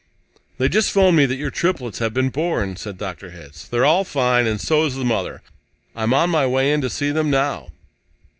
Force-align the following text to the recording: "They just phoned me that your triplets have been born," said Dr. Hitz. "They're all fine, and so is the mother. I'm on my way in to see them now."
"They 0.57 0.67
just 0.67 0.89
phoned 0.89 1.15
me 1.15 1.27
that 1.27 1.35
your 1.35 1.51
triplets 1.51 1.99
have 1.99 2.11
been 2.11 2.31
born," 2.31 2.75
said 2.75 2.97
Dr. 2.97 3.29
Hitz. 3.29 3.67
"They're 3.67 3.85
all 3.85 4.03
fine, 4.03 4.47
and 4.47 4.59
so 4.59 4.83
is 4.87 4.95
the 4.95 5.05
mother. 5.05 5.43
I'm 5.95 6.11
on 6.11 6.31
my 6.31 6.47
way 6.47 6.73
in 6.73 6.81
to 6.81 6.89
see 6.89 7.11
them 7.11 7.29
now." 7.29 7.69